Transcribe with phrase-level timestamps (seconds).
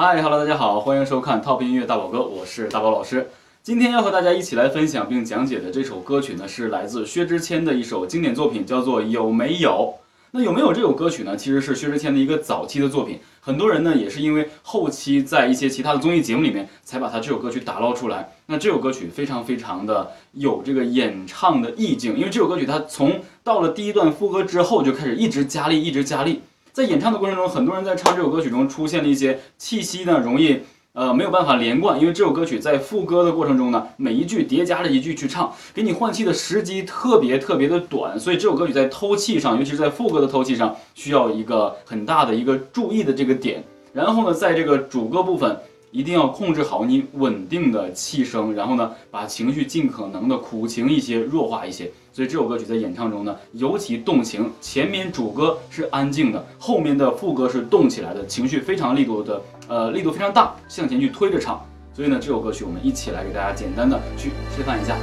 [0.00, 3.28] 嗨，Hello，大家好，欢迎收看 Top 音乐大宝哥，我是大宝老师。
[3.64, 9.92] 今天要和大家一起来分享并讲解的这首歌曲呢，是来自薛之谦的一首经典作品，叫做《有没有》。
[10.30, 11.36] 那有没有这首歌曲呢？
[11.36, 18.30] 其实是薛之谦的一个早期的作品，很多人呢也是因为后期在一些其他的综艺节目里面才把他这首歌曲打捞出来。
[18.46, 26.42] 那这首歌曲非常非常的有这个演唱的意境，因为这首歌曲它从到了第一段副歌之后就开始一直加力，一直加力。
[26.78, 30.60] 在演唱的过程中，很多人在唱这首歌曲中出现了一些气息呢，容易。
[30.92, 43.64] 呃，没有办法连贯，因为这首歌曲在副歌的过程中呢，每一句叠加了一句去唱，给你换气的时机特别特别的短，所以这首歌曲在偷气上，尤其是在副歌的偷气上，需要一个很大的一个注意的这个点。
[43.92, 45.58] 然后呢，在这个主歌部分。
[45.90, 51.90] 一定要控制好你稳定的气声，然后呢，把情绪尽可能的苦情一些，弱化一些。
[52.12, 54.50] 所以这首歌曲在演唱中呢，尤其动情。
[54.60, 61.64] 前面主歌是安静的，后面的副歌是动起来的，情绪非常力度的，呃，力度非常大，向前去推着唱。
[61.94, 64.96] 所以呢，这首歌曲我们一起来给大家简单的去示范一下。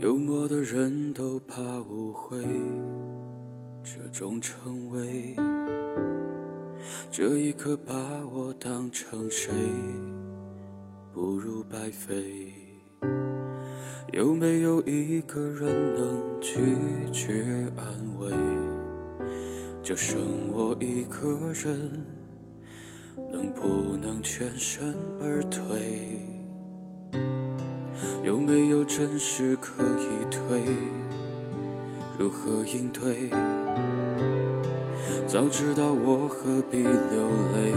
[0.00, 2.38] 幽默的人都怕误会。
[3.90, 5.34] 这种称谓，
[7.10, 7.94] 这一刻把
[8.30, 9.50] 我当成谁？
[11.10, 12.52] 不如白费。
[14.12, 16.60] 有没有一个人能拒
[17.10, 17.86] 绝安
[18.18, 18.30] 慰？
[19.82, 20.18] 就剩
[20.52, 22.04] 我一个人，
[23.32, 26.20] 能不能全身而退？
[28.22, 30.62] 有没有真实可以退？
[32.18, 33.30] 如何应对？
[35.24, 36.90] 早知道我何必流
[37.54, 37.72] 泪？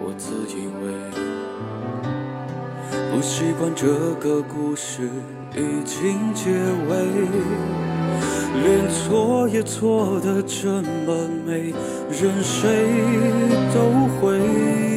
[0.00, 0.86] 我自以为
[3.12, 3.86] 不习惯这
[4.18, 5.10] 个故事
[5.52, 6.50] 已经结
[6.88, 7.04] 尾，
[8.62, 11.74] 连错也错得这么美，
[12.10, 12.88] 任谁
[13.74, 14.95] 都会。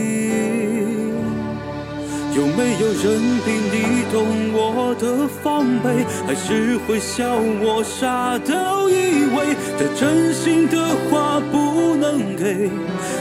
[2.39, 6.05] 有没有人比你懂我的防备？
[6.25, 10.77] 还是会笑我傻到以为这真心的
[11.11, 12.71] 话不能给？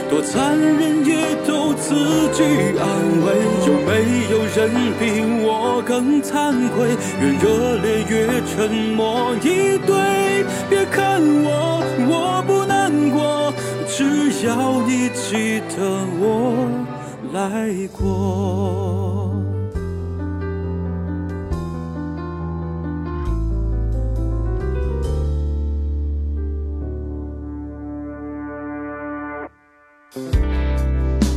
[0.09, 1.93] 多残忍也都自
[2.31, 2.43] 己
[2.79, 2.87] 安
[3.25, 3.43] 慰。
[3.67, 3.89] 有没
[4.31, 5.03] 有人比
[5.43, 6.95] 我更惭愧？
[7.19, 10.45] 越热烈越沉默以对。
[10.69, 13.53] 别看我，我不难过，
[13.85, 16.88] 只要你记得我。
[17.31, 19.31] 来过，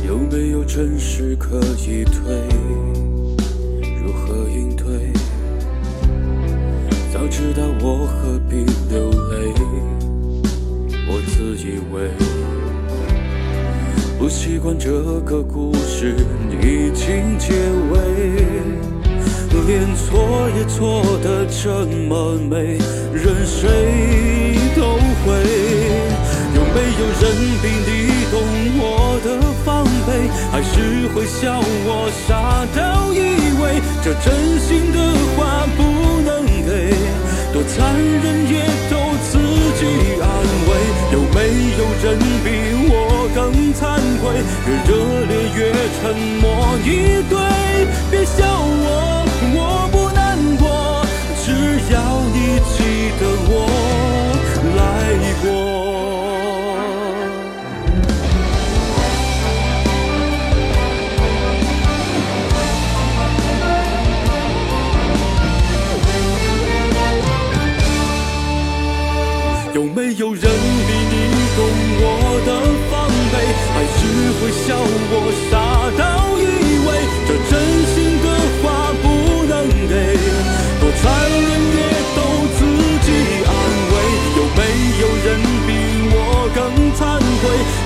[0.03, 2.23] 有没有真实可以退？
[4.01, 5.13] 如何应对？
[7.13, 9.53] 早知道我何必流泪？
[11.07, 12.62] 我自以为。
[14.23, 14.89] 不习惯这
[15.25, 16.15] 个故事
[16.49, 17.51] 已经结
[17.91, 17.99] 尾，
[19.67, 22.79] 连错也错得这么美，
[23.11, 25.27] 任谁都会。
[26.55, 27.21] 有没有人
[27.61, 27.91] 比你
[28.31, 28.39] 懂
[28.79, 29.27] 我的
[29.65, 30.09] 防备？
[30.49, 33.19] 还是会笑我傻到以
[33.61, 34.97] 为这真心的
[44.67, 47.42] 越热烈越沉默一对。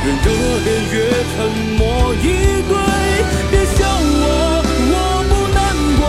[0.08, 0.14] 愧？
[0.14, 0.28] 越热
[0.64, 0.96] 烈越
[1.36, 1.36] 沉
[1.78, 1.82] 默
[2.16, 2.26] 以
[2.68, 2.72] 对。
[3.52, 4.26] 别笑我，
[4.92, 4.96] 我
[5.30, 5.60] 不难
[6.00, 6.02] 过，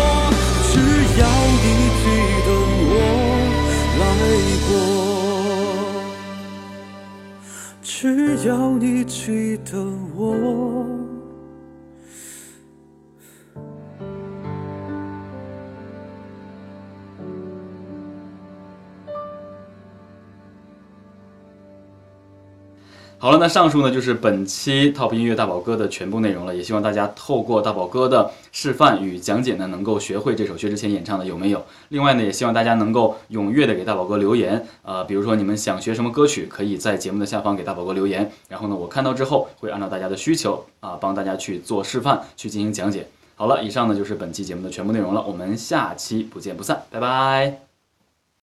[0.70, 0.72] 只
[1.18, 1.22] 要
[1.62, 1.66] 你
[1.98, 2.04] 记
[2.46, 2.48] 得
[2.90, 2.92] 我
[3.98, 4.02] 来
[4.68, 4.70] 过。
[7.82, 7.92] 只
[8.46, 9.72] 要你记得
[10.14, 10.22] 我。
[23.20, 31.64] 好了，那上述呢就是本期 Top 音乐大宝哥的全部内容了，也希望大家透过大宝哥的示范与讲解呢，能够学会这首薛之谦演唱的有没有。
[31.88, 43.08] 另外呢，也希望大家能够踊跃的给大宝哥留言，呃，比如说你们想学什么歌曲，可以在节目的下方给大宝哥留言，然后呢，我看到之后会按照大家的需求啊，帮大家去做示范，去进行讲解。
[43.34, 47.67] 好了，以上呢就是本期节目的全部内容了，我们下期不见不散，拜拜。